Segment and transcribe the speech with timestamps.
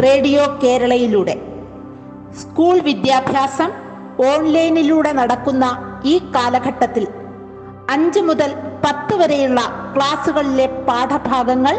[0.00, 1.42] Radio കേരളയിലൂടെ.
[2.40, 3.70] School വിദ്യാഭ്യാസം
[4.26, 7.08] ഓൺലൈനിലൂടെ നടക്കുന്ന ഈ കാലഘട്ടത്തിൽ
[7.90, 11.76] അഞ്ച് മുതൽ പത്ത് വരെയുള്ള ക്ലാസ്സുകളിലെ പാഠഭാഗങ്ങൾ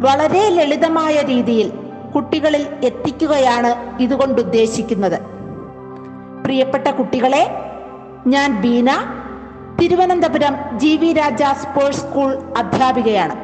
[0.00, 1.72] വളരെ ലളിതമായ രീതിയിൽ
[2.14, 5.20] കുട്ടികളിൽ എത്തിക്കുകയാണ് ഇതുകൊണ്ട് ഉദ്ദേശിക്കുന്നത്.
[6.44, 7.50] പ്രിയപ്പെട്ട കുട്ടികളെ
[8.26, 8.90] ഞാൻ Beena
[9.80, 13.34] Thiruvananthapuram G V Raja sports school അധ്യാപികയാണ്.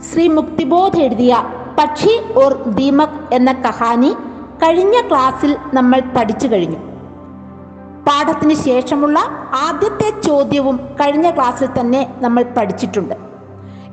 [0.00, 4.10] Shri Muktibodh എഴുതിയ പക്ഷി ഓർ ദീമക് എന്ന കഹാനി
[4.62, 6.80] കഴിഞ്ഞ ക്ലാസ്സിൽ നമ്മൾ പഠിച്ചു കഴിഞ്ഞു.
[8.08, 9.18] പാഠത്തിന് ശേഷമുള്ള
[9.66, 13.14] ആദ്യത്തെ ചോദ്യവും കഴിഞ്ഞ ക്ലാസ്സിൽ തന്നെ നമ്മൾ പഠിച്ചിട്ടുണ്ട്.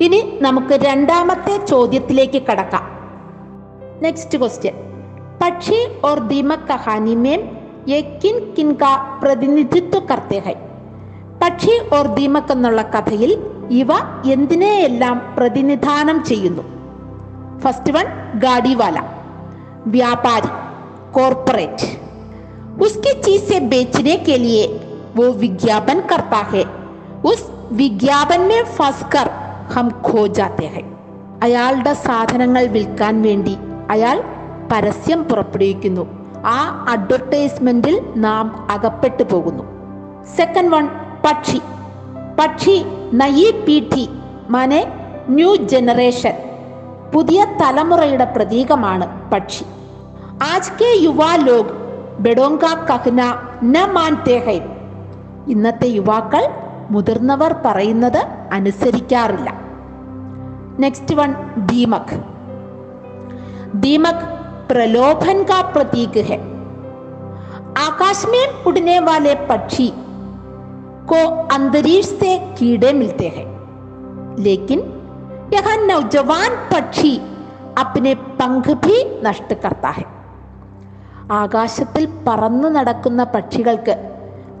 [0.00, 2.84] ഇനി നമുക്ക് രണ്ടാമത്തെ ചോദ്യത്തിലേക്ക് കടക്കാം.
[4.02, 4.74] നെക്സ്റ്റ് ക്വസ്റ്റ്യൻ
[5.42, 7.40] പക്ഷി ഓർ ദീമക് കഹാനി മേം
[7.90, 8.88] ये किन किन का
[9.20, 10.38] പ്രതിനിധിത്വ करते
[11.42, 13.30] പക്ഷി ഓർ ദീമക് എന്നുള്ള കഥയിൽ
[13.70, 13.90] ഇവ
[14.32, 16.62] എന്തിനെയെല്ലാം പ്രതിനിധാനം ചെയ്യുന്നു?
[17.63, 18.07] ഫസ്റ്റ് വൺ
[18.39, 18.99] ഗാഡിവാല
[19.87, 20.51] വ്യാപാരി
[21.15, 21.89] കോർപ്പറേറ്റ്
[22.77, 24.61] उसकी चीज से बेचने के लिए
[25.15, 26.63] वो विज्ञापन करता है
[27.23, 27.41] उस
[27.73, 29.27] विज्ञापन में फंसकर
[29.75, 30.85] हम खो जाते हैं
[31.43, 33.53] അയാളുടെ സാധനങ്ങൾ വിൽക്കാൻ വേണ്ടി
[33.89, 34.17] അയാൾ
[34.71, 36.03] പരസ്യം പുറപ്പെടുവിക്കുന്നു
[36.49, 36.59] ആ
[36.89, 39.63] അഡ്വർടൈസ്മെന്റിൽ നാം അകപ്പെട്ടു പോകുന്നു
[40.37, 40.85] സെക്കൻഡ് വൺ
[41.25, 41.59] പക്ഷി
[42.39, 42.77] പക്ഷി
[43.13, 44.05] നയി പീഠി
[44.49, 44.81] മാനെ
[45.29, 46.35] ന്യൂ ജനറേഷൻ
[47.13, 49.65] പുതിയ തലമുറയുടെ പ്രതീകമാണ് പക്ഷി
[50.43, 51.73] ആജ് കെ യുവാ ലോഗ്
[52.19, 53.21] ബെഡോങ്ക കഹ്ന
[53.65, 54.59] ന മാൻതേ ഹൈ
[55.47, 56.43] ഇന്നത്തെ യുവാക്കൾ
[56.91, 58.21] മുതിർന്നവർ പറയുന്നത്
[58.51, 59.49] അനുസരിക്കാറില്ല
[60.79, 61.31] നെക്സ്റ്റ് വൺ
[61.71, 62.15] ദീമക്
[63.75, 64.17] दीमक
[64.67, 66.37] प्रलोभन का प्रतीक है
[67.79, 69.87] आकाश में उड़ने वाले पक्षी
[71.07, 73.45] को अंतरिक्ष से कीड़े मिलते हैं
[74.37, 74.79] लेकिन
[75.53, 77.13] यह नौजवान पक्षी
[77.77, 80.05] अपने पंख भी नष्ट करता है
[81.33, 83.93] ആകാശത്തിൽ പറന്നു നടക്കുന്ന പക്ഷികൾക്ക്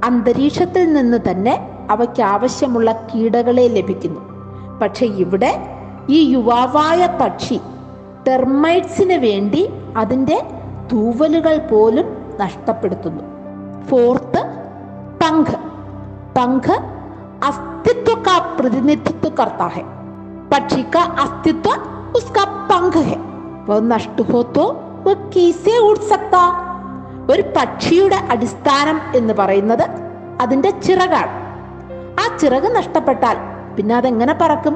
[0.03, 1.55] അന്തരീക്ഷത്തിൽ നിന്ന് തന്നെ
[1.89, 4.21] അവയ്ക്ക് ആവശ്യമുള്ള കീടകളെ ലഭിക്കുന്നു
[4.81, 5.51] പക്ഷെ ഇവിടെ
[6.09, 7.57] ഈ യുവാവായ പക്ഷി
[8.27, 9.63] ടെർമൈറ്റ്സിന് വേണ്ടി
[9.97, 10.37] അതിൻ്റെ
[10.93, 12.07] തൂവലുകൾ പോലും
[12.39, 13.23] നഷ്ടപ്പെടുത്തുന്നു
[13.89, 14.41] ഫോർത്ത്
[15.21, 15.55] പങ്ക്
[16.37, 16.73] പങ്ക്
[17.43, 19.81] अस्तित्व का प्रतिनिधित्व करता है
[20.51, 21.69] पक्षी का अस्तित्व
[22.17, 23.17] उसका पंख है
[23.67, 24.65] वह नष्ट हो तो
[25.05, 26.43] वह कैसे उड़ सकता
[27.31, 29.83] ഒരു പക്ഷിയുടെ അടിസ്ഥാനം എന്ന് പറയുന്നത്
[30.43, 31.33] അതിന്റെ ചിറകാണ്
[32.21, 33.37] ആ ചിറക് നഷ്ടപ്പെട്ടാൽ
[33.75, 34.75] പിന്നെ അതെങ്ങനെ പറക്കും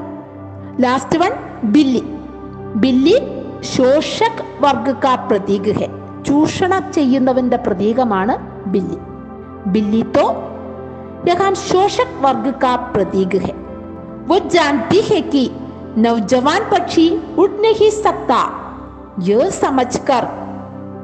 [0.80, 1.32] ലാസ്റ്റ് വൺ
[1.74, 2.02] ബില്ലി
[2.76, 3.16] ബില്ലി
[3.74, 5.88] ശോഷക് വർഗ കാ പ്രതീക് ഹെ
[6.28, 8.36] ചൂഷണം ചെയ്യുന്നവന്റെ പ്രതീകമാണ്
[8.74, 9.00] ബില്ലി
[9.74, 10.26] ബില്ലി തോ
[11.28, 13.52] यहां शोषक वर्ग का प्रतीक है
[14.28, 15.42] वो जानती है कि
[15.96, 17.06] नौजवान पक्षी
[17.38, 18.40] उड़ नहीं सकता
[19.28, 20.24] यह समझकर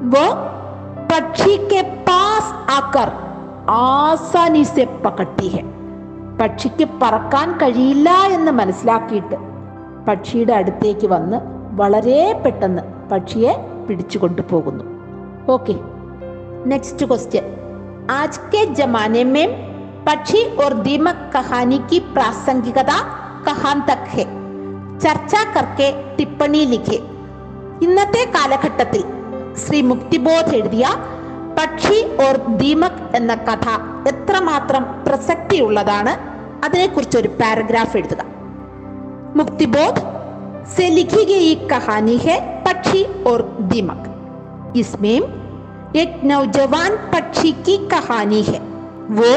[0.07, 0.25] वो
[1.11, 3.11] पक्षी के पास आकर
[3.85, 5.61] ആസാനി സെ പകട്ടി ഹെ
[6.39, 9.37] പക്ഷിക്ക് പറക്കാൻ കഴിയില്ല എന്ന് മനസ്സിലാക്കിയിട്ട്
[10.07, 11.39] പക്ഷിയുടെ അടുത്തേക്ക് വന്ന്
[11.75, 12.83] വളരെ പെട്ടെന്ന്
[13.13, 13.53] പക്ഷിയെ
[13.87, 14.85] പിടിച്ചു കൊണ്ടുപോകുന്നു
[15.55, 15.77] ഓക്കെ
[16.73, 17.47] നെക്സ്റ്റ് ക്വസ്റ്റ്യൻ
[18.19, 19.53] ആജ് കെ ജമാനെ മേം
[20.07, 22.97] പക്ഷി और दीमक कहानी की प्रासंगिकता
[23.47, 24.25] कहां तक है
[25.03, 26.99] ചർച്ച കർക്കെ ടിപ്പണി ലിഖെ
[27.83, 29.03] ഇന്നത്തെ കാലഘട്ടത്തിൽ
[29.63, 30.87] ശ്രീ മുക്തിബോധ് എഴുതിയ
[31.59, 33.67] പക്ഷി ഓർ ദീമക് എന്ന കഥ
[34.09, 36.13] എത്രമാത്രം പ്രസക്തിയുള്ളതാണ്
[36.65, 38.23] അതിനെക്കുറിച്ച് ഒരു പാരഗ്രാഫ് എഴുതുക
[39.37, 40.03] മുക്തിബോധ്
[40.67, 44.05] से लिखी गई कहानी है पक्षी और दीमक
[44.77, 45.17] इसमें
[45.97, 48.59] एक नौजवान पक्षी की कहानी है
[49.11, 49.33] वो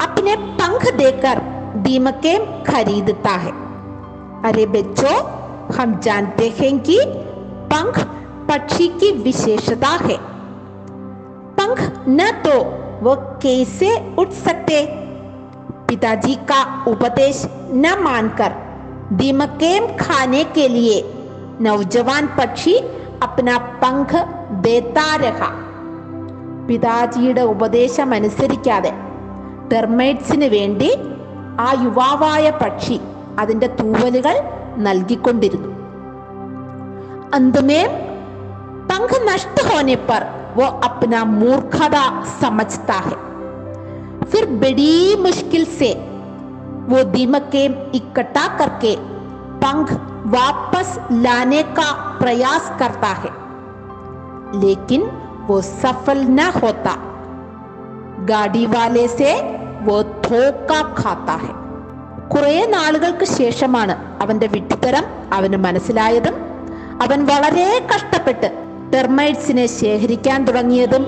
[0.00, 1.38] अपने पंख देकर
[1.78, 3.52] दीमकें खरीदता है
[4.44, 5.16] अरे बच्चों
[5.74, 6.98] हम जानते हैं कि
[7.72, 7.98] पंख
[8.48, 10.16] पक्षी की विशेषता है
[11.58, 11.80] पंख
[12.10, 12.58] न तो
[13.02, 14.84] वो कैसे उठ सकते
[15.88, 17.44] पिताजी का उपदेश
[17.74, 18.56] न मानकर
[19.12, 21.00] दीमकें खाने के लिए
[21.62, 22.76] नौजवान पक्षी
[23.22, 24.14] अपना पंख
[24.62, 25.50] देता रहा
[26.68, 28.90] പിതാജിയുടെ ഉപദേശം അനുസരിക്കാതെ
[29.70, 30.90] ടെർമൈറ്റ്സിന് വേണ്ടി
[31.64, 32.96] ആ യുവാവായ പക്ഷി
[33.42, 34.36] അതിന്റെ തൂവലുകൾ
[34.86, 35.72] നൽകിക്കൊണ്ടിരുന്നു
[37.36, 37.84] अंत में
[38.90, 40.22] पंख नष्ट होने पर
[40.54, 42.04] वो अपना मूर्खता
[42.40, 43.16] समझता है
[44.24, 45.90] फिर बड़ी मुश्किल से
[46.88, 48.94] वो दीमकें इकट्ठा करके
[49.64, 49.92] पंख
[50.28, 53.32] वापस लाने का प्रयास करता है
[54.56, 55.02] लेकिन
[55.48, 56.96] वो सफल न होता
[58.26, 59.32] गाड़ी वाले से
[59.82, 61.61] वो धोखा खाता है
[62.32, 66.34] കുറെ നാളുകൾക്ക് ശേഷമാണ് അവന്റെ വിഡ്ഢിത്തരം അവന് മനസ്സിലായതും
[67.02, 68.48] അവൻ വളരെ കഷ്ടപ്പെട്ട്
[68.94, 71.04] ടെർമൈറ്റ്സിനെ ശേഖരിക്കാൻ തുടങ്ങിയതും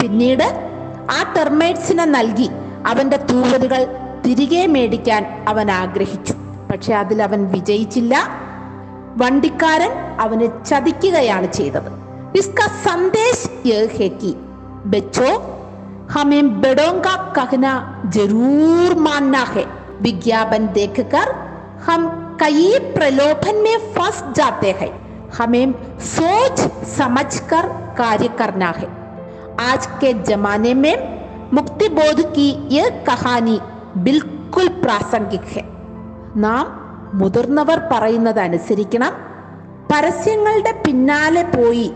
[0.00, 0.46] പിന്നീട്
[1.10, 2.48] ആ ടെർമൈറ്റ്സിനെ നൽകി
[2.86, 3.82] അവന്റെ തൂവലുകൾ
[4.26, 6.34] തിരികെ മേടിക്കാൻ അവൻ ആഗ്രഹിച്ചു
[6.70, 8.14] പക്ഷെ അതിൽ അവൻ വിജയിച്ചില്ല
[9.22, 11.90] വണ്ടിക്കാരൻ അവനെ ചതിക്കുകയാണ് ചെയ്തത്
[12.32, 13.36] इसका संदेश
[13.66, 14.30] यह है कि
[14.86, 15.30] बच्चों
[16.10, 17.72] हमें बड़ों का कहना
[18.08, 19.64] जरूर मानना है
[20.02, 21.30] विज्ञापन देखकर
[21.86, 22.06] हम
[22.40, 24.90] कई प्रलोभन में फंस जाते हैं
[25.38, 25.72] हमें
[26.08, 27.68] सोच समझकर
[27.98, 28.88] कार्य करना है
[29.62, 30.94] आज के जमाने में
[31.52, 33.58] मुक्ति बोध की यह कहानी
[34.02, 35.64] बिल्कुल प्रासंगिक है
[36.36, 36.66] നാം
[37.12, 39.12] മുതിർന്നവർ പറയുന്നത് അനുസരിക്കണം
[39.90, 41.88] പരസ്യങ്ങളുടെ പിന്നാലെ പോയി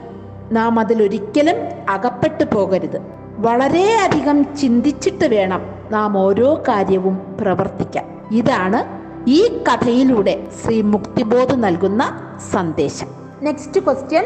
[0.53, 1.59] നാം അതിലൊരിക്കലും
[1.89, 2.99] അകപ്പെട്ടു പോകരുത്
[3.39, 8.06] വളരെയധികം ചിന്തിച്ചിട്ട് വേണം നാം ഓരോ കാര്യവും പ്രവർത്തിക്കാം.
[8.32, 8.98] ഇതാണ്
[9.30, 12.20] ഈ കഥയിലൂടെ ശ്രീ മുക്തിബോധം നൽകുന്ന
[12.52, 13.08] സന്ദേശം.
[13.42, 14.26] നെക്സ്റ്റ് ക്വസ്റ്റ്യൻ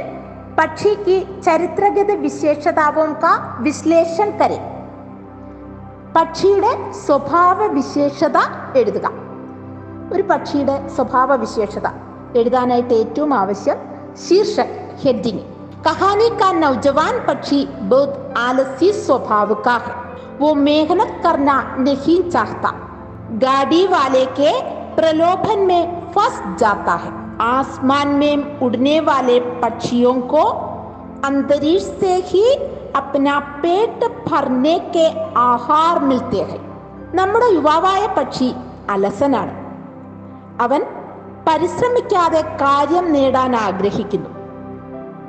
[0.60, 4.60] പക്ഷിക്ക് ചരിത്രഗത വിശേഷതാവും കാ വിശ്ലേഷൻ കരെ.
[6.16, 8.38] പക്ഷിയുടെ സ്വഭാവ വിശേഷത
[8.78, 9.12] എഴുതുക.
[10.14, 11.88] ഒരു പക്ഷിയുടെ സ്വഭാവ വിശേഷത.
[12.36, 13.76] എഴുതാനായിട്ട് ഏറ്റവും ആവശ്യം
[14.28, 15.40] ശീർഷക് ഹെഡിങ്.
[15.88, 22.71] കഹാനി കാ നൗജവാൻ പക്ഷി ബോധ് ആലസി സ്വഭാവ സ്വഭാവുക്കാഹ് वो मेहनत करना नहीं चाहता
[23.43, 24.53] गाड़ी वाले के
[24.97, 27.13] प्रलोभन में फंस जाता है
[27.47, 30.45] आसमान में उड़ने वाले पक्षियों को
[31.25, 32.47] अंतरिक्ष से ही
[32.97, 35.07] अपना पेट भरने के
[35.41, 36.63] आहार मिलते हैं
[37.15, 38.49] നമ്മുടെ യുവാവായ പക്ഷി
[38.91, 39.53] അലസനാണ്
[40.61, 40.81] അവൻ
[41.47, 44.31] പരിശ്രമിക്കാതെ കാര്യം നേടാൻ ആഗ്രഹിക്കുന്നു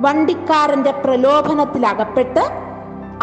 [0.04, 2.42] വണ്ടിക്കാരന്റെ പ്രലോഭനത്തിൽ അകപ്പെട്ട്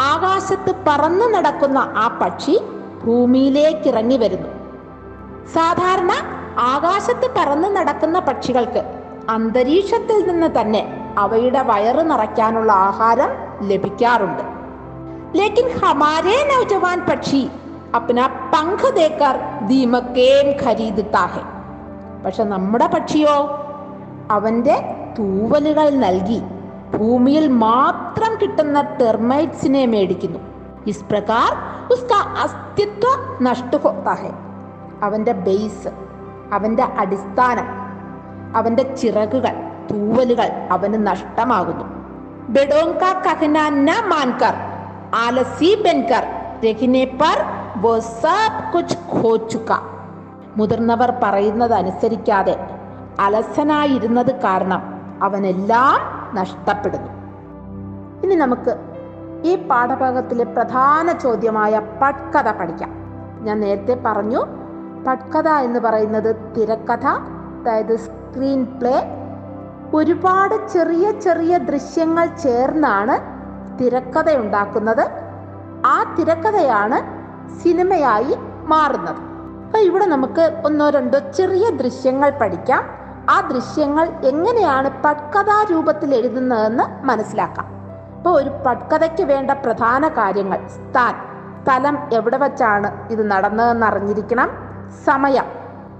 [0.00, 2.60] ആകാശത്ത് പറന്നു നടക്കുന്ന ആ പക്ഷി
[3.04, 4.48] ഭൂമിയിലേക്ക് ഇറങ്ങി വരുന്നു.
[5.52, 6.12] സാധാരണ
[6.58, 8.82] ആകാശത്ത് പറന്നു നടക്കുന്ന പക്ഷികൾക്ക്
[9.28, 10.82] അന്തരീക്ഷത്തിൽ നിന്ന് തന്നെ
[11.18, 13.30] അവയുടെ വയറ് നിറയ്ക്കാനുള്ള ആഹാരം
[13.68, 14.42] ലഭിക്കാറുണ്ട്.
[15.34, 17.50] ലേക്കിൻ ഹമാരേ നൗജവാൻ പക്ഷി
[17.94, 19.36] അപ്പന പങ്ക് തേക്കാർ
[19.66, 21.42] ദീമക്കേം ഖരീദ് താഹെ
[22.24, 23.36] പക്ഷെ നമ്മുടെ പക്ഷിയോ
[24.30, 24.76] അവന്റെ
[25.18, 26.40] തൂവലുകൾ നൽകി
[26.96, 30.38] ഭൂമിയിൽ മാത്രം കിട്ടുന്ന ടെർമൈറ്റ്സിനെ മേടിക്കുന്നു.
[30.86, 31.52] ഇസ് പ്രകാർ
[31.92, 33.06] ഉസ്ക അസ്തിത്വ
[33.42, 34.30] നഷ്ട ഹോത്താ ഹെ
[35.02, 35.88] അവന്റെ ബേസ്
[36.52, 37.66] അവന്റെ അടിസ്ഥാനം
[38.56, 39.54] അവന്റെ ചിറകുകൾ
[39.90, 41.84] തൂവലുകൾ അവന് നഷ്ടമാകുന്നു.
[43.26, 43.90] കഹന ന
[50.56, 52.66] മുതിർന്നവർ പറയുന്നത് അനുസരിക്കാതെ
[53.20, 54.82] അലസനായിരുന്നത് കാരണം
[55.22, 57.08] അവനെല്ലാം നഷ്ടപ്പെടുന്നു.
[58.22, 58.76] ഇനി നമുക്ക്
[59.44, 62.90] ഈ പാഠഭാഗത്തിലെ പ്രധാന ചോദ്യമായ പട്കഥ പഠിക്കാം.
[63.42, 64.46] ഞാൻ നേരത്തെ പറഞ്ഞു
[65.06, 69.16] പട്കഥ എന്ന് പറയുന്നത് തിരക്കഥ അതായത് സ്ക്രീൻ പ്ലേ
[69.94, 73.40] ഒരുപാട് ചെറിയ ചെറിയ ദൃശ്യങ്ങൾ ചേർന്നാണ്
[73.78, 75.10] തിരക്കഥ ഉണ്ടാക്കുന്നത്.
[75.86, 77.20] ആ തിരക്കഥയാണ്
[77.60, 79.16] സിനിമയായി മാറുന്നത്.
[79.64, 82.99] അപ്പൊ ഇവിടെ നമുക്ക് ഒന്നോ രണ്ടോ ചെറിയ ദൃശ്യങ്ങൾ പഠിക്കാം.
[83.30, 87.66] ആ ദൃശ്യങ്ങൾ എങ്ങനെയാണ് പട്കഥാ രൂപത്തിൽ എഴുതുന്നതെന്ന് മനസ്സിലാക്കാം.
[88.16, 90.66] ഇപ്പോൾ ഒരു പട്കഥയ്ക്ക് വേണ്ട പ്രധാന കാര്യങ്ങൾ.
[90.66, 91.14] സ്ഥാൻ
[91.62, 94.50] സ്ഥലം എവിടെ വച്ചാണ് ഇത് നടന്നതെന്ന് അറിഞ്ഞിരിക്കണം.
[95.04, 95.44] സമയം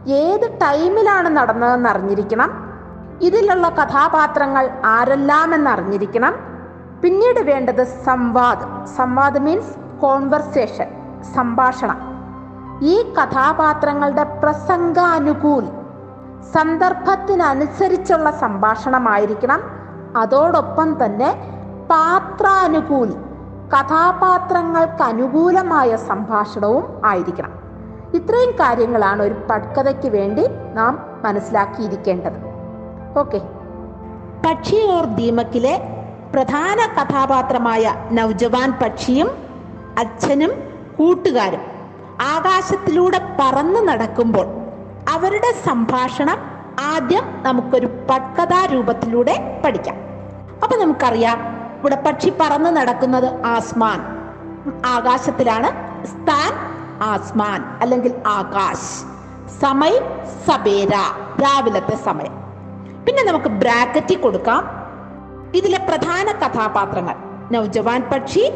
[0.08, 2.50] ഏത് ടൈമിലാണ് നടന്നതെന്ന് അറിഞ്ഞിരിക്കണം.
[3.22, 6.34] ഇതിലുള്ള കഥാപാത്രങ്ങൾ ആരെല്ലാമെന്ന് അറിഞ്ഞിരിക്കണം.
[7.02, 8.87] പിന്നീട് വേണ്ടത് സംവാദ്.
[8.96, 10.87] സംവാദം മീൻസ് കോൺവെർസേഷൻ
[11.34, 11.99] സംഭാഷണം.
[12.82, 15.79] ഈ കഥാപാത്രങ്ങളുടെ പ്രസംഗാനുകൂൽ
[16.42, 19.61] സന്ദർഭത്തിനനുസരിച്ചുള്ള സംഭാഷണമായിരിക്കണം.
[20.16, 21.35] അതോടൊപ്പം തന്നെ
[21.90, 23.16] പാത്രാനുകൂലി
[23.70, 27.50] കഥാപാത്രങ്ങൾക്ക് അനുകൂലമായ സംഭാഷണവും ആയിരിക്കണം.
[28.14, 32.50] ഇത്രയും കാര്യങ്ങളാണ് ഒരു പട്കഥയ്ക്ക് വേണ്ടി നാം മനസ്സിലാക്കിയിരിക്കേണ്ടത്.
[33.18, 33.40] ഓക്കെ.
[34.47, 35.80] പക്ഷി ഓർ ദീമക്കിലെ
[36.35, 39.30] പ്രധാന കഥാപാത്രമായ നൗജവാൻ പക്ഷിയും
[39.99, 40.50] അച്ഛനും
[40.99, 41.61] കൂട്ടുകാരും
[42.20, 44.60] ആകാശത്തിലൂടെ പറന്നു നടക്കുമ്പോൾ
[45.09, 46.38] അവരുടെ സംഭാഷണം
[46.80, 49.97] ആദ്യം നമുക്കൊരു പട്കഥാ രൂപത്തിലൂടെ പഠിക്കാം.
[50.62, 51.38] അപ്പൊ നമുക്കറിയാം
[51.78, 54.00] ഇവിടെ പക്ഷി പറന്നു നടക്കുന്നത് ആസ്മാൻ.
[54.87, 55.69] ആകാശത്തിലാണ്
[56.07, 56.52] സ്ഥാൻ
[57.02, 59.04] ആസ്മാൻ അല്ലെങ്കിൽ ആകാശ്.
[59.61, 60.02] സമയം
[60.47, 60.90] സബേര
[61.42, 62.33] രാവിലത്തെ സമയം.
[63.04, 64.64] പിന്നെ നമുക്ക് ബ്രാക്കറ്റിൽ കൊടുക്കാം.
[65.54, 67.14] ഇതിലെ പ്രധാന കഥാപാത്രങ്ങൾ
[67.52, 68.52] നൗജവാൻ പക്ഷി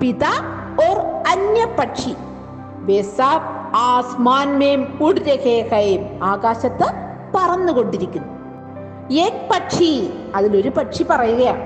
[0.00, 0.24] പിത
[0.88, 0.98] ഓർ
[1.28, 2.14] അന്യ പക്ഷി
[2.78, 3.02] വേ
[3.74, 6.88] സാബ് ആസ്മാൻ മേം ഉഡ് രഹേ ഹൈ ആകാശത്ത്
[7.34, 8.28] പറന്നുകൊണ്ടിരിക്കുന്നു.
[9.12, 11.62] ഏക് പക്ഷി അതിലൊരു പക്ഷി പറയുകയാണ്.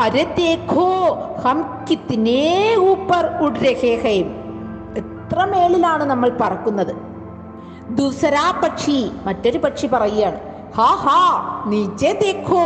[0.00, 0.88] അരെ ദേഖോ
[2.90, 4.18] ഊപ്പർ ഉഡ് രഹേ ഹൈ
[5.00, 6.94] എത്ര മേളിലാണ് നമ്മൾ പറക്കുന്നത്?
[7.90, 10.40] ദുസരാ പക്ഷി മറ്റൊരു പക്ഷി പറയുകയാണ്.
[10.74, 11.20] ഹാ ഹാ
[11.66, 12.64] നീച്ചെ ദേഖോ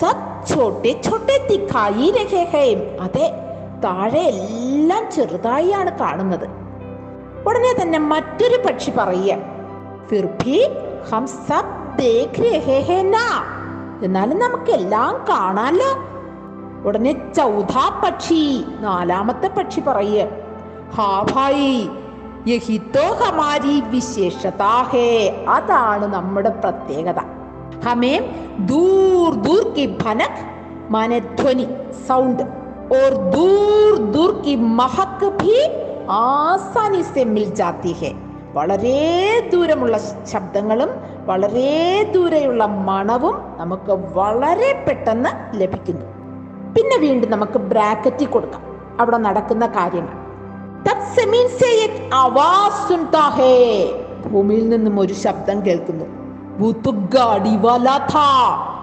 [0.00, 3.26] സത് ഛോട്ടെ ഛോട്ടെ ദിഖായി രഹേഹയും അതെ
[3.84, 6.67] താഴെ എല്ലാം ചെറുതായി ആണ് കാണുന്നത്.
[7.46, 9.36] ഉടനെ തന്നെ മറ്റൊരു പക്ഷി പറയുക.
[14.02, 15.90] എന്നാലും നമുക്ക് എല്ലാം കാണാലോ?
[16.88, 20.24] ഉടനെ ചൗഥാ പക്ഷി നാലാമത്തെ പക്ഷി പറയേ
[20.94, 21.26] ഹാ
[25.48, 27.20] അതാണ് നമ്മുടെ പ്രത്യേകത.
[27.88, 28.22] ഹമേം
[28.66, 30.40] ദൂർ ദൂർ കി ഭനക്
[30.90, 31.18] മാനെ
[32.08, 32.42] സൗണ്ട്
[32.94, 35.56] ഓർ ദൂർ ദൂർ കി മഹക് ഭീ
[36.10, 38.14] ആസാനി സെമ്മിൽ ജാത്തിഹെ
[38.52, 39.98] വളരെ ദൂരമുള്ള
[40.32, 40.88] ശബ്ദങ്ങളും
[41.26, 46.06] വളരെ ദൂരെയുള്ള മണവും നമുക്ക് വളരെ പെട്ടെന്ന് ലഭിക്കുന്നു.
[46.74, 48.62] പിന്നെ വീണ്ടും നമുക്ക് ബ്രാക്കറ്റിൽ കൊടുക്കാം.
[49.00, 50.28] അവിടെ നടക്കുന്ന കാര്യങ്ങൾ.
[54.28, 56.04] ഭൂമിയിൽ നിന്നും ഒരു ശബ്ദം കേൾക്കുന്നു.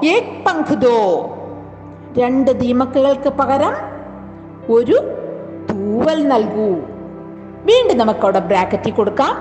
[0.07, 0.97] एक पंख दो
[2.19, 3.75] രണ്ട് ദീമക്കുകൾക്ക് പകരം
[4.71, 4.97] ഒരു
[5.69, 6.71] തൂവൽ നൽകൂ
[7.69, 9.35] വീണ്ടും നമുക്ക് അവിടെ ബ്രാക്കറ്റിൽ കൊടുക്കാം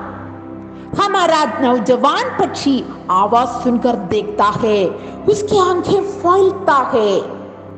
[0.91, 2.73] हमारा नौजवान पक्षी
[3.11, 4.79] आवाज सुनकर देखता है
[5.33, 7.11] उसकी आंखें फैलता है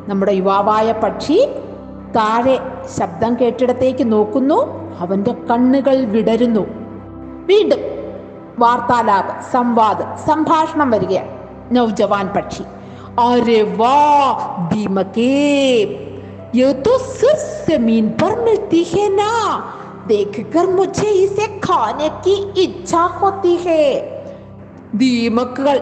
[0.10, 1.36] നമ്മുടെ യുവാവായ പക്ഷി
[2.16, 2.56] താഴെ
[2.98, 4.58] ശബ്ദം കേട്ടിടത്തേക്ക് നോക്കുന്നു
[5.00, 6.64] അവന്റെ കണ്ണുകൾ വിടരുന്നു
[7.50, 7.82] വീണ്ടും
[8.60, 11.34] വാർത്താലാപ് സംവാദ് സംഭാഷണം വരികയാണ്
[11.78, 12.64] നൗജവാൻ പക്ഷി
[13.22, 14.36] अरे वाह
[14.68, 15.32] दीमके
[16.54, 19.32] ये तो सिर्फ जमीन पर मिलती है ना
[20.08, 23.84] देखकर मुझे इसे खाने की इच्छा होती है
[24.96, 25.78] ദീമക്കുകൾ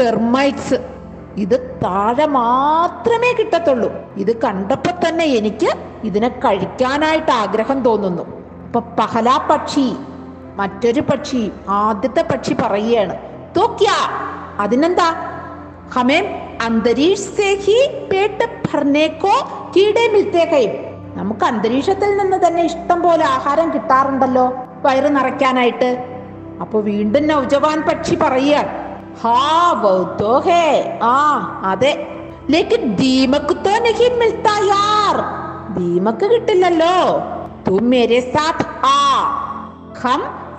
[0.00, 0.78] ടെർമൈറ്റ്സ്
[1.38, 5.70] ഇത് താഴെ മാത്രമേ കിട്ടത്തുള്ളൂ ഇത് കണ്ടപ്പോ തന്നെ എനിക്ക്
[6.04, 8.24] ഇതിനെ കഴിക്കാനായിട്ട് ആഗ്രഹം തോന്നുന്നു
[8.64, 9.86] ഇപ്പൊ പഹലാ പക്ഷി
[10.55, 13.17] മറ്റൊരു പക്ഷി ആദ്യത്തെ പക്ഷി പറയുകയാണ്.
[14.59, 15.15] അതിനെന്താ?
[15.95, 16.25] ഹമേം
[21.15, 26.05] നമുക്ക് അന്തരീക്ഷത്തിൽ നിന്ന് തന്നെ ഇഷ്ടം പോലെ ആഹാരം കിട്ടാറുണ്ടല്ലോ വയറ് നിറയ്ക്കാനായിട്ട്.
[26.61, 28.85] അപ്പൊ വീണ്ടും നൗജവാൻ പക്ഷി പറയുക
[36.27, 37.19] കിട്ടില്ലല്ലോ.
[37.67, 37.89] തും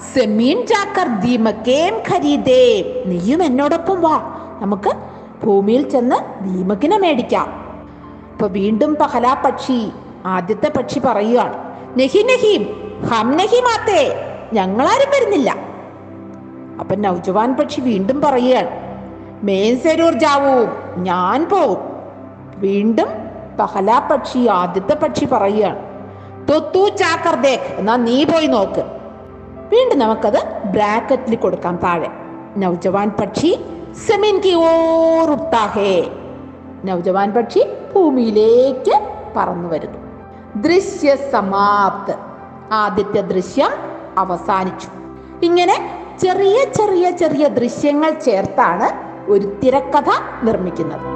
[0.01, 2.93] സെമീൻ ജാക്കർ ദീമക്കേം ഖരീദേ.
[3.07, 4.17] നീയും എന്നോടൊപ്പം വാ.
[4.63, 4.93] നമുക്ക്
[5.47, 7.67] ഭൂമിയിൽ ചെന്ന് ദീമക്കിനെ മേടിക്കാം.
[8.33, 9.91] ഇപ്പൊ വീണ്ടും പഹലാ പക്ഷി
[10.27, 11.55] ആദ്യത്തെ പക്ഷി പറയുകയാണ്
[12.01, 12.63] നഹി നഹീം
[13.07, 14.31] ഹം നഹി മാത്തേ.
[14.53, 15.57] ഞങ്ങളാരും വരുന്നില്ല.
[16.81, 18.69] അപ്പൊ നൗജവാൻ പക്ഷി വീണ്ടും പറയുകയാണ്
[19.43, 21.79] മേൻ സെരൂർ ജാവൂ ഞാൻ പോവും.
[22.57, 23.09] വീണ്ടും
[23.61, 25.79] പഹലാ പക്ഷി ആദ്യത്തെ പക്ഷി പറയുകയാണ്
[26.49, 29.06] തൊത്തു ചാക്കർ ദേഖ് എന്നാ നീ പോയി നോക്ക്.
[29.69, 32.09] വീണ്ടും നമുക്കത് ബ്രാക്കറ്റിൽ കൊടുക്കാം താഴെ.
[32.57, 33.65] നവജവാൻ പക്ഷി
[34.07, 35.39] സെമിൻ കി ഓർ
[36.85, 39.01] നവജവാൻ പക്ഷി ഭൂമിയിലേക്ക്
[39.37, 39.99] പറന്നു വരുന്നു.
[40.63, 42.15] ദൃശ്യ സമാപ്ത്.
[42.73, 43.71] ആദ്യത്തെ ദൃശ്യം
[44.19, 44.89] അവസാനിച്ചു.
[45.45, 50.11] ഇങ്ങനെ ചെറിയ ചെറിയ ചെറിയ ദൃശ്യങ്ങൾ ചേർത്താണ് ഒരു തിരക്കഥ
[50.43, 51.16] നിർമ്മിക്കുന്നത്.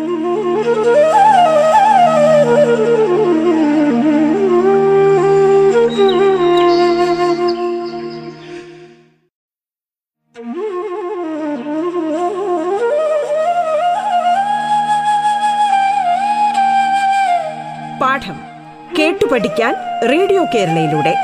[19.31, 19.75] പഠിക്കാൻ
[20.09, 21.15] റേഡിയോ കേരളയിലൂടെ.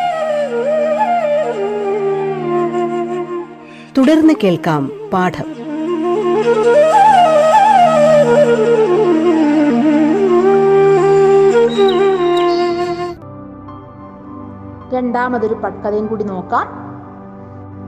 [3.98, 5.44] തുടർന്ന് കേൾക്കാം പാഠം.
[14.94, 16.68] രണ്ടാമതൊരു പട്കഥയും കൂടി നോക്കാം.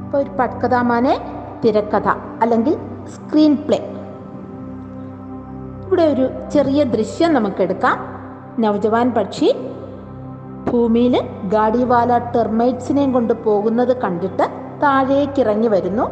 [0.06, 1.22] ഇപ്പൊ ഒരു പട്കഥാമാനെ
[1.66, 2.08] തിരക്കഥ
[2.42, 2.74] അല്ലെങ്കിൽ
[3.08, 3.80] സ്ക്രീൻ പ്ലേ
[5.88, 7.98] ഇവിടെ ഒരു ചെറിയ ദൃശ്യം നമുക്കെടുക്കാം.
[8.60, 9.69] നവജവാൻ പക്ഷി
[10.69, 11.15] ഭൂമിയിൽ
[11.49, 14.45] ഗാഡിവാല ടെർമൈറ്റ്സിനെയും കൊണ്ട് പോകുന്നത് കണ്ടിട്ട്
[14.83, 16.07] താഴേക്കിറങ്ങി വരുന്നു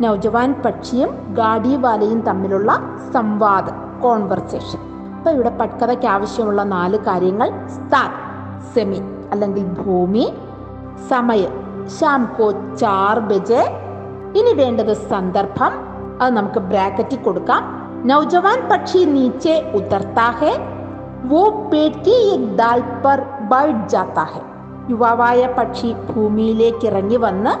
[0.00, 2.72] നൗജവാൻ പക്ഷിയും ഗാഡിവാലയും തമ്മിലുള്ള
[3.14, 4.80] സംവാദം കോൺവെർസേഷൻ
[5.16, 8.10] അപ്പൊ ഇവിടെ പട്കഥയ്ക്ക് ആവശ്യമുള്ള നാല് കാര്യങ്ങൾ സ്ഥാൻ
[8.74, 9.00] സെമി
[9.32, 10.26] അല്ലെങ്കിൽ ഭൂമി
[11.08, 11.52] സമയം
[11.98, 13.62] ശാം കോ ചാർ ബജെ
[14.38, 15.74] ഇനി വേണ്ടത് സന്ദർഭം
[16.20, 17.62] അത് നമുക്ക് ബ്രാക്കറ്റിൽ കൊടുക്കാം
[18.04, 20.52] നൗജവാൻ പക്ഷി നീച്ചെ ഉതർത്താ ഹെ
[21.24, 24.19] वो पेड़ की एक डाल पर ബൈറ്റ് ജാത്ത
[24.89, 27.53] യുവാവായ പക്ഷി ഭൂമിയിലേക്ക് ഇറങ്ങി വന്ന്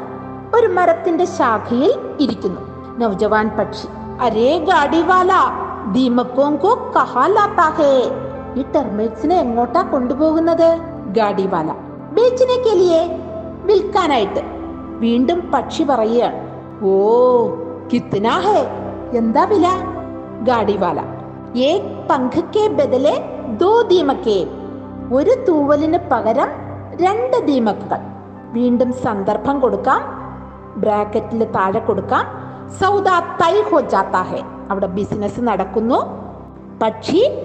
[0.55, 2.61] ഒരു മരത്തിന്റെ ശാഖയിൽ ഇരിക്കുന്നു.
[2.97, 3.87] നവജവാൻ പക്ഷി
[4.21, 5.31] അരേ ഗാഡിവാല
[5.91, 7.93] ദീമക്കോങ്കോ കഹാലാത്താഹേ
[8.55, 10.69] ഈ ടെർമേറ്റ്സിനെ എങ്ങോട്ടാ കൊണ്ടുപോകുന്നത്?
[11.07, 11.69] ഗാഡിവാല
[12.11, 13.01] ബീച്ചിനെ കെലിയെ
[13.65, 14.41] വിൽക്കാനായിട്ട്.
[14.99, 16.39] വീണ്ടും പക്ഷി പറയുകയാണ്
[16.85, 16.93] ഓ
[17.93, 18.59] കിത്തനാഹേ
[19.17, 19.67] എന്താ വില?
[20.41, 20.99] ഗാഡിവാല
[21.57, 21.69] ഏ
[22.09, 23.15] പങ്കക്കേ ബദലേ
[23.61, 24.39] ദോ ദീമക്കേ
[25.13, 26.47] ഒരു തൂവലിന് പകരം
[27.01, 27.97] രണ്ട് ദീമക്കുകൾ.
[28.51, 30.01] വീണ്ടും സന്ദർഭം കൊടുക്കാം.
[30.77, 32.25] ബ്രാക്കറ്റിൽ താഴെ കൊടുക്കാം.
[32.81, 33.07] സൗദ
[33.41, 34.41] തൈ ഹോ ജാത്താ ഹെ.
[34.69, 35.99] അവിടെ ബിസിനസ് നടക്കുന്നു.
[36.81, 37.37] പക്ഷി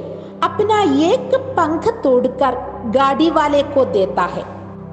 [0.44, 4.42] അപ്പന ഏക്ക് പങ്ക് തോടുക്കാർ ഗാഡിവാലെ കോ ദേത്താ ഹെ.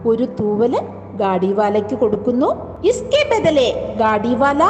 [0.08, 0.80] ഒരു തൂവൽ
[1.16, 2.80] ഗാഡിവാലയ്ക്ക് കൊടുക്കുന്നു.
[2.84, 4.64] ഇസ്കെ ബദലെ ഗാഡിവാല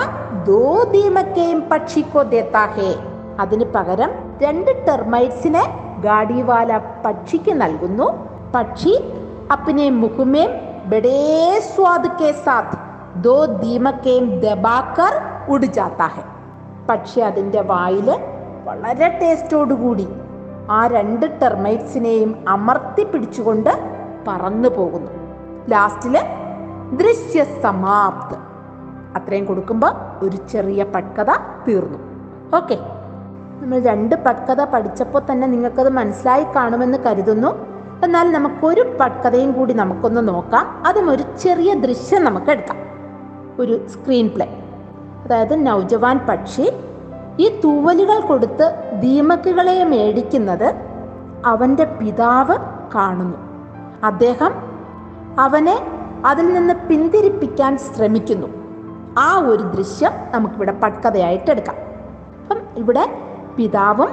[0.48, 2.96] ദോ ദീമക്കയും പക്ഷിക്കോ ദേത്താ ഹെ.
[3.40, 8.08] അതിന് പകരം രണ്ട് ടെർമൈറ്റ്സിനെ ഗാഡിവാല പക്ഷിക്ക് നൽകുന്നു.
[8.56, 8.94] പക്ഷി
[9.52, 10.50] അപ്പനെ മുഖുമേം
[10.86, 12.78] ബഡേ സ്വാദ് കെ സാത്ത്
[13.24, 15.14] ദോ ദീമക്കേം ദബാക്കർ
[15.54, 16.24] ഉടുജാത്താഹെ.
[16.90, 18.10] പക്ഷി അതിന്റെ വായിൽ
[18.64, 20.08] വളരെ ടേസ്റ്റോടുകൂടി
[20.70, 23.72] ആ രണ്ട് ടെർമൈറ്റ്സിനെയും അമർത്തി പിടിച്ചുകൊണ്ട്
[24.28, 25.12] പറന്നു പോകുന്നു.
[25.70, 26.16] ലാസ്റ്റിൽ
[26.94, 28.38] ദൃശ്യ സമാപ്ത്.
[29.16, 29.92] അത്രയും കൊടുക്കുമ്പോൾ
[30.24, 31.32] ഒരു ചെറിയ പട്കഥ
[31.68, 32.00] തീർന്നു.
[32.58, 32.78] ഓക്കെ.
[33.62, 37.66] നമ്മൾ രണ്ട് പട്കഥ പഠിച്ചപ്പോൾ തന്നെ നിങ്ങൾക്കത് മനസ്സിലായി കാണുമെന്ന് കരുതുന്നു.
[38.04, 40.84] എന്നാൽ നമുക്കൊരു പട്കഥയും കൂടി നമുക്കൊന്ന് നോക്കാം.
[40.88, 42.78] അതും ഒരു ചെറിയ ദൃശ്യം നമുക്ക് എടുക്കാം
[43.60, 44.64] ഒരു സ്ക്രീൻ പ്ലേ
[45.26, 46.72] അതായത് നൗജവാൻ പക്ഷി.
[47.40, 50.76] ഈ തൂവലുകൾ കൊടുത്ത് ദീമക്കുകളെ മേടിക്കുന്നത്
[51.46, 52.58] അവന്റെ പിതാവ്
[52.96, 53.38] കാണുന്നു.
[54.04, 54.52] അദ്ദേഹം
[55.40, 55.88] അവനെ
[56.26, 58.48] അതിൽ നിന്ന് പിന്തിരിപ്പിക്കാൻ ശ്രമിക്കുന്നു.
[59.18, 61.76] ആ ഒരു ദൃശ്യം നമുക്കിവിടെ പട്കഥയായിട്ട് എടുക്കാം.
[62.42, 63.25] അപ്പം ഇവിടെ
[63.58, 64.10] പിതാവും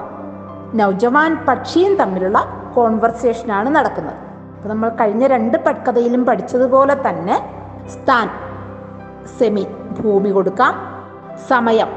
[0.75, 4.15] നൗജവാൻ പക്ഷിയും തമ്മിലുള്ള കോൺവെർസേഷനാണ് നടക്കുന്നത്.
[4.15, 7.37] അപ്പം നമ്മൾ കഴിഞ്ഞ രണ്ട് പട്കഥയിലും പഠിച്ചതുപോലെ തന്നെ
[7.89, 8.31] സ്ഥാൻ
[9.39, 9.67] സെമി
[10.01, 10.75] ഭൂമി കൊടുക്കാം.
[11.49, 11.89] സമയം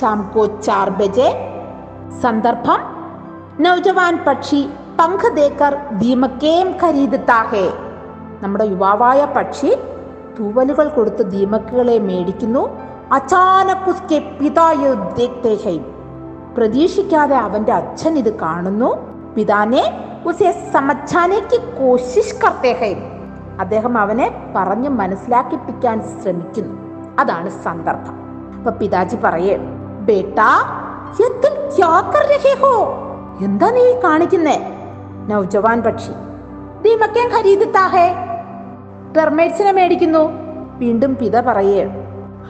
[0.00, 1.48] ശാംകോ ചാർ ബജെ.
[2.22, 2.80] സന്ദർഭം
[3.60, 7.72] നൗജവാൻ പക്ഷി പങ്ക് ദേക്കർ ദീമക്കേം ഖരീദത്താ ഹേ
[8.42, 9.78] നമ്മുടെ യുവാവായ പക്ഷി
[10.38, 12.78] തൂവലുകൾ കൊടുത്ത് ദീമക്കുകളെ മേടിക്കുന്നു.
[13.12, 14.92] അചാനക് ഉസ്കെ പിതായു
[16.56, 18.96] പ്രതീക്ഷിക്കാതെ അവന്റെ അച്ഛൻ ഇത് കാണുന്നു.
[19.34, 20.08] പിതാനെ
[20.72, 23.12] സമച്ചാനേക്ക് കോശിഷ് കർത്തേഹയും
[23.60, 26.74] അദ്ദേഹം അവനെ പറഞ്ഞ് മനസ്സിലാക്കിപ്പിക്കാൻ ശ്രമിക്കുന്നു.
[27.20, 28.22] അതാണ് സന്ദർഭം.
[28.56, 29.56] അപ്പൊ പിതാജി പറയേ
[30.00, 30.78] ബേട്ടാ
[33.44, 34.78] എന്താ നീ കാണിക്കുന്നേ?
[35.28, 36.12] നൗജവാൻ പക്ഷി
[36.82, 38.14] ദീമക്കേം ഖരീദത്താ ഹേ.
[39.16, 40.30] ടെർമേറ്റ്സിനെ മേടിക്കുന്നു.
[40.78, 41.84] വീണ്ടും പിത പറയേ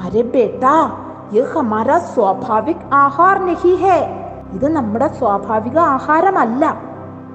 [0.02, 1.01] അരെ ബേട്ടാ
[1.32, 4.28] യഹ് സ്വാഭാവിക് ആഹാർ നഹി ഹേ.
[4.52, 6.82] ഇത് നമ്മുടെ സ്വാഭാവിക ആഹാരമല്ല.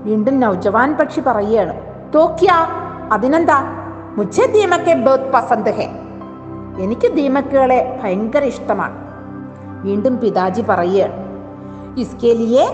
[0.04, 1.82] വീണ്ടും നൗജവാൻ പക്ഷി പറയുകയാണ്
[2.16, 2.68] തോക്കിയാ
[3.12, 3.64] അതിനെന്താ?
[4.18, 5.90] മുझे ദീമക്കെ ബഹുത് പസന്ത് ഹേ.
[6.80, 8.96] എനിക്ക് ദീമക്കുകളെ ഭയങ്കര ഇഷ്ടമാണ്.
[9.84, 11.28] വീണ്ടും പിതാജി പറയുകയാണ്
[11.98, 12.66] इसके लिए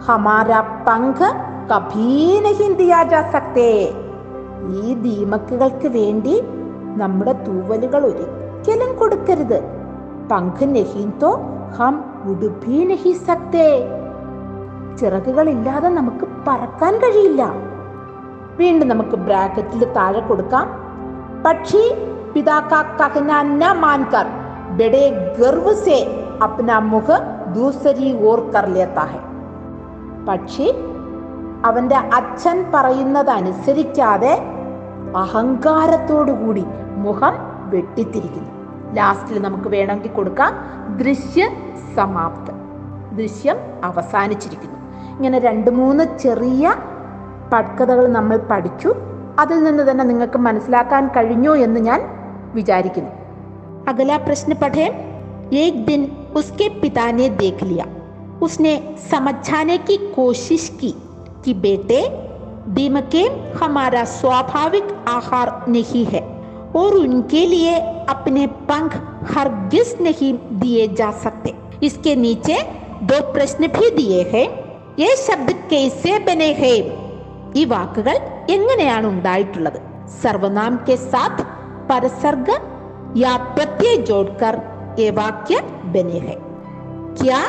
[0.00, 1.32] हमारा പങ്ക്
[1.74, 2.40] കഭീ
[3.02, 3.94] ജാ സക്തേ.
[4.70, 6.42] ഈ ദീമക്കുകൾക്ക് വേണ്ടി
[6.96, 9.79] നമ്മുടെ തൂവലുകൾ ഒരിക്കലും കൊടുക്കരുത്.
[10.31, 11.31] പങ്ക് നഹീൻ തോ
[11.77, 11.95] ഹം
[12.31, 13.69] ഉടുഭി നഹി സക്തേ
[14.99, 17.43] ചിറകുകളില്ലാതെ നമുക്ക് പറക്കാൻ കഴിയില്ല
[18.59, 20.67] വീണ്ടും നമുക്ക് ബ്രാക്കറ്റിൽ താഴെ കൊടുക്കാം
[21.45, 21.85] പക്ഷി
[22.35, 24.25] पिता का कहना न मानकर
[24.77, 25.03] बड़े
[25.37, 25.99] गर्व से
[26.41, 27.09] अपना मुख
[27.55, 29.21] दूसरी ओर कर लेता है
[30.27, 30.67] പക്ഷി
[31.65, 34.31] അവന്റെ അച്ഛൻ പറയുന്നത് അനുസരിക്കാതെ
[35.21, 36.63] അഹങ്കാരത്തോടുകൂടി
[36.97, 37.35] മുഖം
[37.69, 38.51] വെട്ടിത്തിരിക്കുന്നു
[38.93, 40.53] ലാസ്റ്റിൽ നമുക്ക് വേണമെങ്കിൽ കൊടുക്കാം
[40.97, 41.47] ദൃശ്യ
[41.95, 42.57] സമാപ്തം
[43.15, 44.79] ദൃശ്യം അവസാനിച്ചിരിക്കുന്നു
[45.17, 46.63] ഇങ്ങനെ രണ്ട് മൂന്ന് ചെറിയ
[47.53, 48.89] പട്കഥകൾ നമ്മൾ പഠിച്ചു
[49.39, 52.01] അതിൽ നിന്ന് തന്നെ നിങ്ങൾക്ക് മനസ്സിലാക്കാൻ കഴിഞ്ഞു എന്ന് ഞാൻ
[52.55, 53.13] വിചാരിക്കുന്നു
[53.87, 54.85] अगला प्रश्न पढ़े
[55.55, 56.01] एक दिन
[56.35, 57.85] उसके पिता ने देख लिया
[58.41, 58.71] उसने
[59.11, 60.89] समझाने की कोशिश की
[61.45, 61.99] कि बेटे
[62.69, 63.21] दीमके
[63.55, 66.21] हमारा स्वाभाविक आहार नहीं है
[66.75, 67.75] और उनके लिए
[68.09, 68.95] अपने पंख
[69.31, 72.57] हरगिज नहीं दिए जा सकते इसके नीचे
[73.03, 74.47] दो प्रश्न भी दिए हैं
[74.99, 76.77] ये शब्द कैसे बने हैं
[77.57, 78.15] ഈ വാക്കുകൾ
[78.55, 79.77] എങ്ങനെയാണ് ഉണ്ടായിട്ടുള്ളത്
[80.21, 81.43] സർവനാം കെ സാത്ത്
[81.89, 82.49] പരസർഗ
[83.17, 84.55] യാ പ്രത്യയ ജോഡ്കർ
[84.97, 85.55] ये वाक्य
[85.93, 86.35] बने हैं
[87.15, 87.39] क्या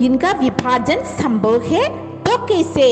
[0.00, 1.82] इनका विभाजन संभव है
[2.24, 2.86] तो कैसे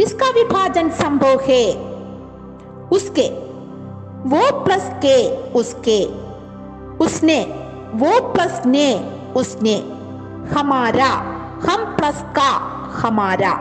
[0.00, 1.64] इसका विभाजन संभव है
[2.90, 3.26] उसके
[4.26, 5.16] वो प्लस के
[5.52, 5.98] उसके
[7.04, 7.40] उसने
[7.94, 8.88] वो प्लस ने
[9.36, 9.76] उसने
[10.54, 11.10] हमारा
[11.66, 12.50] हम प्लस का
[13.02, 13.52] हमारा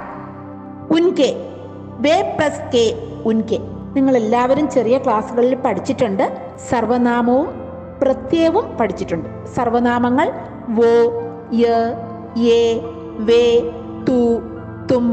[0.97, 1.32] ഉൻകെ
[2.04, 2.86] വേ പ്ലസ് കെ
[3.25, 3.58] ഉൻകെ
[3.95, 6.23] നിങ്ങൾ എല്ലാവരും ചെറിയ ക്ലാസ്സുകളിൽ പഠിച്ചിട്ടുണ്ട്
[6.69, 7.47] സർവനാമവും
[8.01, 10.27] പ്രത്യയവും പഠിച്ചിട്ടുണ്ട് സർവനാമങ്ങൾ
[10.69, 10.91] വോ
[11.60, 11.67] യ
[12.45, 12.62] യേ
[13.30, 13.43] വേ
[14.08, 14.19] തു
[14.91, 15.08] തും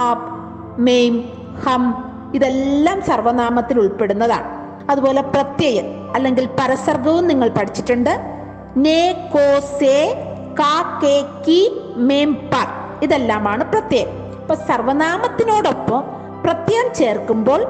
[0.00, 0.28] ആപ്
[0.80, 1.16] മെയിം
[1.64, 1.84] ഹം
[2.34, 4.48] ഇതെല്ലാം സർവനാമത്തിൽ ഉൾപ്പെടുന്നതാണ്
[4.89, 8.09] അതുപോലെ പ്രത്യയം അല്ലെങ്കിൽ പരസർഗവും നിങ്ങൾ പഠിച്ചിട്ടുണ്ട്.
[8.77, 10.25] നേ കോ സേ
[10.59, 12.67] കാ കേ കി മേം പർ
[13.03, 14.07] ഇതെല്ലാമാണ് പ്രത്യയം.
[14.41, 16.03] ഇപ്പൊ സർവനാമത്തിനോടൊപ്പം
[16.43, 17.65] പ്രത്യയം ചേർക്കുമ്പോൾ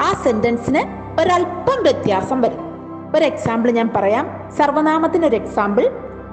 [0.00, 0.82] ആ സെന്റൻസിന്
[1.20, 2.70] ഒരല്പം വ്യത്യാസം വരും.
[3.16, 4.52] ഒരു എക്സാമ്പിൾ ഞാൻ പറയാം.
[4.58, 5.90] സർവനാമത്തിന് ഒരു എക്സാമ്പിൾ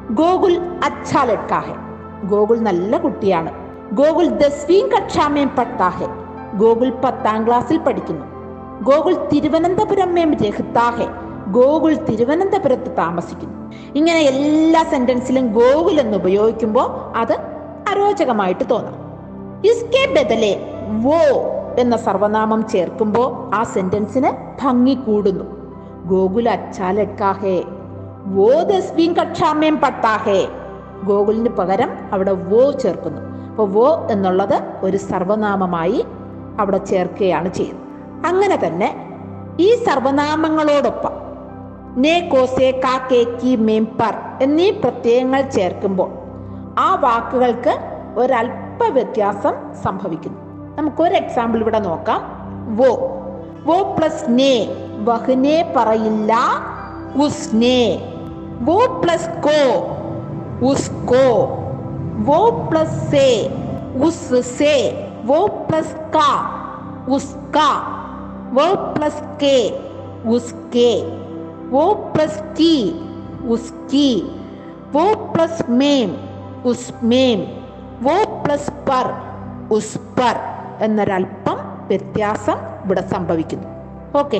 [0.10, 1.63] ഗോകുൽ അച്ഛാ ലഡ്കാ
[2.24, 3.52] ഗോകുൽ നല്ല കുട്ടിയാണ്.
[3.92, 6.08] ഗോകുൽ ദസ്വീം കക്ഷാമേം പട്ടാഹെ.
[6.58, 8.37] ഗോകുൽ പത്താം ക്ലാസ്സിൽ പഠിക്കുന്നു.
[8.84, 11.08] ഗോകുൽ തിരുവനന്തപുരം മേം രഹിത്താ ഹെ
[11.52, 13.74] ഗോകുൽ തിരുവനന്തപുരത്ത് താമസിക്കുന്നു.
[13.96, 17.34] ഇങ്ങനെ എല്ലാ സെന്റൻസിലും ഗോകുൽ എന്ന് ഉപയോഗിക്കുമ്പോൾ അത്
[17.90, 18.96] അരോചകമായിട്ട് തോന്നാം.
[19.66, 21.42] ഇസ്കെ ബദലെ വോ
[21.80, 24.32] എന്ന സർവനാമം ചേർക്കുമ്പോൾ ആ സെന്റൻസിന്
[24.66, 25.46] ഭംഗി കൂടുന്നു.
[26.06, 27.63] ഗോകുൽ അച്ചാലെക്കാഹേ.
[28.26, 30.48] വോ ദസ്വീം കക്ഷാമേം പട്ടാഹേ.
[31.04, 33.22] ഗോകുലിന് പകരം അവിടെ വോ ചേർക്കുന്നു.
[33.22, 36.06] അപ്പോൾ വോ എന്നുള്ളത് ഒരു സർവനാമമായി
[36.60, 37.87] അവിടെ ചേർക്കുകയാണ് ചെയ്യുന്നത്.
[38.25, 39.08] അങ്ങനെ തന്നെ
[39.60, 41.12] ഈ സർവനാമങ്ങളോടൊപ്പം
[41.97, 46.10] നേ കോസെ കാക്കേ കി മേംപർ എന്നീ പ്രത്യയങ്ങൾ ചേർക്കുമ്പോൾ
[46.80, 47.80] ആ വാക്കുകൾക്ക്
[48.17, 49.53] ഒരല്പ വ്യത്യാസം
[49.84, 50.38] സംഭവിക്കുന്നു.
[50.75, 52.21] നമുക്കൊരു എക്സാമ്പിൾ ഇവിടെ നോക്കാം.
[52.77, 52.88] വോ.
[53.65, 54.67] വോ പ്ലസ് നേ.
[54.97, 56.39] വഹ്നെ പറയില്ല.
[57.23, 58.13] ഉസ്നെ
[58.62, 59.88] വോ പ്ലസ് കോ.
[60.67, 61.47] ഉസ്കോ
[62.17, 63.49] വോ പ്ലസ് സേ.
[64.06, 65.06] ഉസ് സേ.
[65.25, 66.51] വോ പ്ലസ് കാ.
[67.10, 67.97] ഉസ്കാ
[68.58, 69.52] verb plus k
[70.36, 70.91] uske
[71.74, 72.76] verb plus ki
[73.54, 74.10] uski
[74.93, 76.28] verb plus mem
[76.65, 77.39] ഉസ്മേം
[78.02, 79.08] വോ പ്ലസ് പർ
[79.72, 80.36] ഉസ്പർ
[80.80, 83.67] എന്നൊരല്പം വ്യത്യാസം ഇവിടെ സംഭവിക്കുന്നു.
[84.17, 84.39] ഓക്കെ.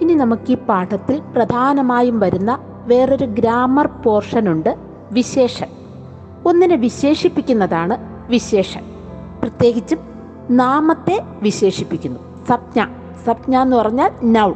[0.00, 4.76] ഇനി നമുക്ക് ഈ പാഠത്തിൽ പ്രധാനമായും വരുന്ന വേറൊരു ഗ്രാമർ പോർഷൻ ഉണ്ട്
[5.10, 5.68] വിശേഷൻ
[6.46, 7.96] ഒന്നിനെ വിശേഷിപ്പിക്കുന്നതാണ്
[8.28, 8.84] വിശേഷൻ
[9.40, 9.98] പ്രത്യേകിച്ചും
[10.50, 12.20] നാമത്തെ വിശേഷിപ്പിക്കുന്നു.
[12.48, 12.86] സംജ്ഞ
[13.28, 14.52] സപ്ഞ എന്ന് പറഞ്ഞാൽ നൗ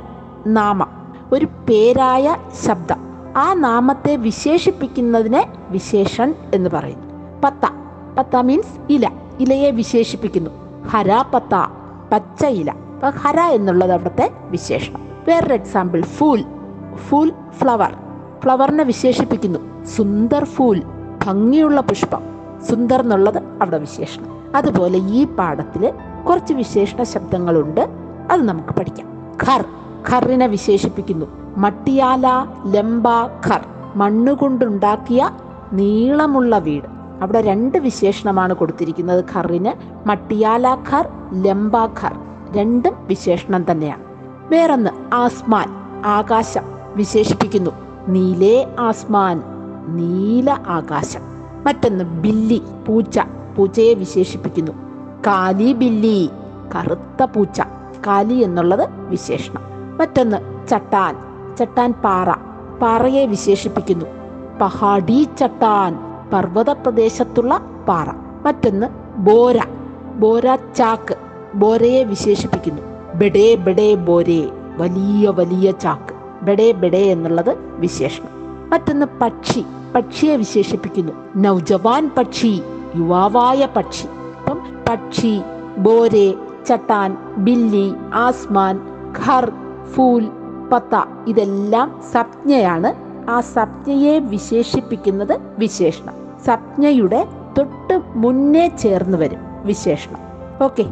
[0.46, 0.87] നാമ.
[1.32, 2.96] ഒരു പേരായ ശബ്ദം.
[3.37, 7.40] ആ നാമത്തെ വിശേഷിപ്പിക്കുന്നതിനെ വിശേഷൻ എന്ന് പറയുന്നു.
[7.44, 7.70] പത്ത.
[8.18, 9.11] പത്ത മീൻസ് ഇല.
[9.40, 10.50] ഇലയെ വിശേഷിപ്പിക്കുന്നു.
[10.88, 11.70] ഹര പത്ത.
[12.12, 12.74] പച്ച ഇല.
[13.08, 15.08] ഹര എന്നുള്ളത് അവിടുത്തെ വിശേഷണം.
[15.28, 16.44] വേറൊരു എക്സാമ്പിൾ ഫൂൽ.
[16.94, 17.94] ഫൂൽ ഫ്ലവർ.
[18.40, 19.85] ഫ്ലവറിനെ വിശേഷിപ്പിക്കുന്നു.
[19.85, 20.82] സുന്ദർ ഫൂൽ.
[21.26, 22.22] ഭംഗിയുള്ള പുഷ്പം.
[22.70, 24.56] സുന്ദർ എന്നുള്ളത് അവിടെ വിശേഷണം.
[24.56, 25.92] അതുപോലെ ഈ പാഠത്തിൽ
[26.28, 28.01] കുറച്ച് വിശേഷണ ശബ്ദങ്ങളുണ്ട്.
[28.30, 29.06] അത് നമുക്ക് പഠിക്കാം.
[29.44, 29.64] ഖർ
[30.11, 31.26] ഖറിനെ വിശേഷിപ്പിക്കുന്നു.
[31.56, 33.08] മട്ടിയാല ലംബ
[33.48, 33.64] ഖർ.
[33.96, 35.30] മണ്ണുകൊണ്ടുണ്ടാക്കിയ
[35.72, 36.85] നീളമുള്ള വീട്.
[37.22, 39.72] അവിടെ രണ്ട് വിശേഷണമാണ് കൊടുത്തിരിക്കുന്നത് ഖറിന്.
[40.08, 42.16] മട്ടിയാല ഖർ ലംബ ഖർ.
[42.52, 44.02] രണ്ടും വിശേഷണം തന്നെയാണ്.
[44.50, 45.68] വേറൊന്ന് ആസ്മാൻ
[46.06, 46.62] ആകാശം
[46.94, 47.70] വിശേഷിപ്പിക്കുന്നു.
[48.08, 49.42] നീലേ ആസ്മാൻ
[49.88, 51.20] നീല ആകാശം.
[51.64, 53.20] മറ്റൊന്ന് ബില്ലി പൂച്ച
[53.56, 54.72] പൂച്ചയെ വിശേഷിപ്പിക്കുന്നു.
[55.26, 56.30] കാലി ബില്ലി
[56.74, 57.62] കറുത്ത പൂച്ച.
[58.06, 59.62] കാലി എന്നുള്ളത് വിശേഷണം.
[59.98, 61.16] മറ്റൊന്ന് ചട്ടാൻ.
[61.56, 62.32] ചട്ടാൻ പാറ.
[62.78, 64.04] പാറയെ വിശേഷിപ്പിക്കുന്നു.
[64.60, 65.98] പഹാഡി ചട്ടാൻ.
[66.32, 68.06] പർവത പ്രദേശത്തുള്ള പാറ.
[68.46, 68.86] മറ്റൊന്ന്
[69.16, 69.58] ബോര.
[70.14, 71.16] ബോര ചാക്ക്.
[71.54, 72.82] ബോരയെ വിശേഷിപ്പിക്കുന്നു.
[73.14, 74.48] ബെഡേ ബെഡേ ബോരെ.
[74.78, 76.44] വലിയ വലിയ ചാക്ക്.
[76.44, 78.28] ബെഡേ ബെഡേ എന്നുള്ളത് വിശേഷണം.
[78.70, 79.64] മറ്റൊന്ന് പക്ഷി.
[79.94, 81.12] പക്ഷിയെ വിശേഷിപ്പിക്കുന്നു.
[81.36, 82.62] നൗജവാൻ പക്ഷി.
[82.96, 84.06] യുവാവായ പക്ഷി.
[84.06, 85.40] അപ്പം പക്ഷി
[85.78, 86.34] ബോരെ
[86.68, 88.81] ചട്ടാൻ ബില്ലി ആസ്മാൻ
[89.18, 89.53] ഖർ
[89.94, 90.31] ഫൂൽ
[90.72, 92.94] പത്ത ഇതെല്ലാം സപ്ഞയാണ്.
[93.31, 96.14] ആ സപ്ഞയെ വിശേഷിപ്പിക്കുന്നത് വിശേഷണം.
[96.46, 97.27] സപ്ഞയുടെ
[97.59, 100.20] തൊട്ട് മുന്നേ ചേർന്ന് വരും വിശേഷണം.
[100.62, 100.85] ഓക്കെ.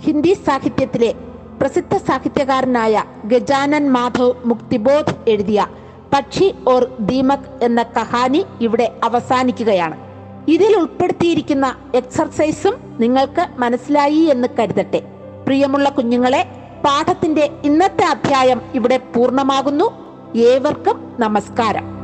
[0.00, 1.14] ഹിന്ദി സാഹിത്യത്തിലെ
[1.60, 5.66] പ്രസിദ്ധ സാഹിത്യകാരനായ ഗജാനൻ മാധവ് മുക്തിബോധ് എഴുതിയ
[6.12, 10.05] പക്ഷി ഓർ ദീമക് എന്ന കഹാനി ഇവിടെ അവസാനിക്കുകയാണ്.
[10.48, 15.02] ഇതിൽ ഉൾപ്പെടുത്തിയിരിക്കുന്ന എക്സർസൈസും നിങ്ങൾക്ക് മനസ്സിലായി എന്ന് കരുതട്ടെ.
[15.46, 16.42] പ്രിയമുള്ള കുഞ്ഞുങ്ങളെ
[16.84, 19.90] പാഠത്തിന്റെ ഇന്നത്തെ അധ്യായം ഇവിടെ പൂർണമാകുന്നു.
[20.36, 21.96] ഏവർക്കും നമസ്കാരം.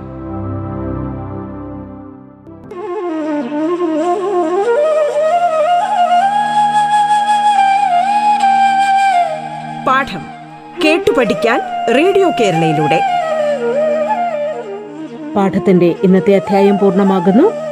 [9.87, 10.21] പാഠം
[10.85, 11.61] കേട്ടു പഠിക്കാൻ
[11.95, 13.01] റേഡിയോ കേരളയിലൂടെ.
[15.37, 17.72] പാഠത്തിന്റെ ഇന്നത്തെ അധ്യായം പൂർണമാകുന്നു.